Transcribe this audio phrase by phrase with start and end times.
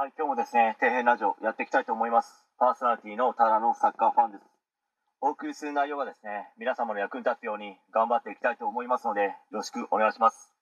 [0.00, 2.32] はい、今日もですね、底辺ラジオやっていきたいと思います。
[2.56, 4.44] パーソナリティのただのサッカーファンです。
[5.20, 10.56] お送りする内容がですね、皆様の役に立つように頑張っていきたいと思いますので、よろしくお願いします。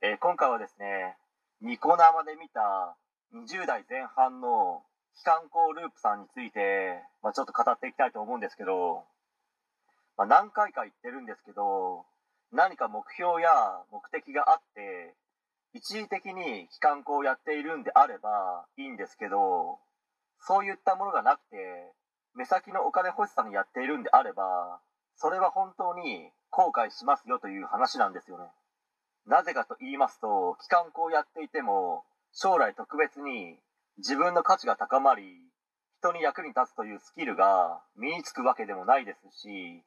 [0.00, 1.18] えー今回はですね、
[1.60, 2.94] ニコ生で見た
[3.34, 4.84] 20代前半の
[5.18, 9.02] 機関校ループさんについて、まあ、ちょっと語っていきたいと思うんですけど、
[10.16, 12.06] まあ、何回か言ってるんですけど、
[12.52, 13.50] 何か目標や
[13.90, 15.16] 目的があって、
[15.74, 19.78] 一時的に機関校をやっているんであればいいんですけど、
[20.40, 21.92] そういったものがなくて、
[22.34, 24.80] 目先のお金欲しさにやっているんであれば、
[25.16, 28.44] それは本当に後悔しますよという話なんですよね。
[29.26, 33.58] なぜかと言いますと、機関校をやっていても、将来特別に
[33.98, 35.22] 自分の価値が高まり、
[36.00, 39.84] 人に役に立つというスキルが身につくわけでもないですし、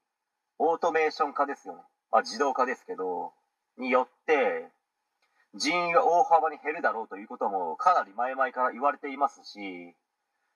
[0.57, 1.81] オートメーション化ですよね。
[2.11, 3.33] まあ、自動化ですけど、
[3.77, 4.69] によって、
[5.55, 9.95] 人員が大幅に減るだろうということもかなり前々から言われていますし、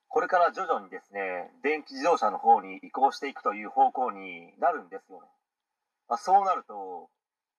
[0.09, 5.27] これから徐々にですね、電気自動車の方に移行していくという方向になるんですよね。
[6.09, 7.09] まあ、そうなると、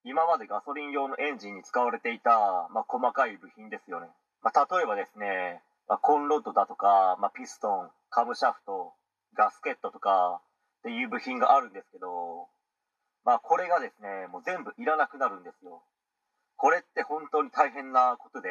[0.05, 4.09] 今までガソリン用のエンジンに使われていた、まあ、細かい部品ですよね。
[4.43, 8.93] まあ、例えばですね、まあ、コンロッドだとか、まあ、ピストン、カムシャフト、
[9.37, 10.41] ガスケットとか
[10.81, 12.49] っていう部品があるんですけど、
[13.25, 15.83] まあこれがですね、もう全部いらなくなるんですよ。
[16.61, 18.51] これって本当に大変なことで、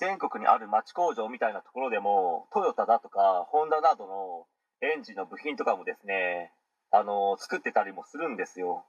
[0.00, 4.46] 全国にある町工場みたいなところでも、トヨタだとか、ホンダなどの
[4.80, 6.54] エンジンの部品とかもですね、
[6.90, 8.86] あの、作ってたりもするんですよ。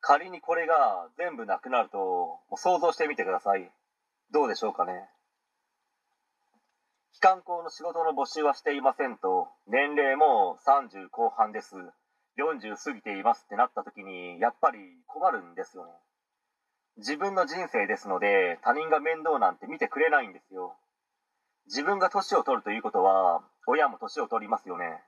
[0.00, 3.70] 仮にこれが全部なくなると、もう想像してみてください。
[4.30, 5.10] どうでしょうかね。
[7.12, 11.76] 機関校の仕事の募集はしていませんと、年齢も30後半です。
[12.38, 15.92] 40過ぎていますってなった時に、やっぱり困るんですよね。
[16.98, 20.76] 自分の人生ですので、他人が面倒なんて見てくれないんですよ。
[21.66, 25.00] 自分が年を取るということは、親も年を取りますよね。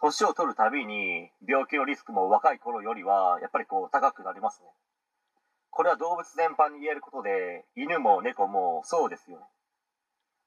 [0.00, 4.68] 年を取るたびに、病気のリスクも若い頃よりは、やっぱりこう、高くなりますね。
[5.70, 9.44] これは動物全般に言えることで、犬も猫もそうですよね。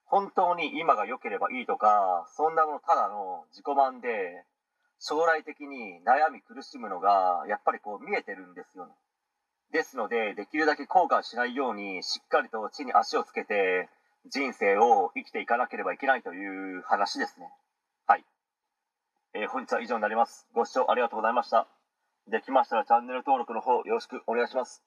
[0.05, 4.44] 本当に今が良ければいいとか、そんなものただの自己満で、
[4.99, 8.94] 将来的に悩み苦しむのが、やっぱりこう見えてるんですよね。
[9.71, 13.89] ですので、できるだけ後悔しないように、しっかりと地に足をつけて、
[14.27, 17.49] 人生を生きていかなければいけないという話ですね。
[18.07, 18.25] はい。
[19.33, 20.47] えー本日は以上になります。
[20.53, 21.67] ご視聴ありがとうございました。
[22.27, 24.81] できましたらチャンネル登録の方よろしくお願いします。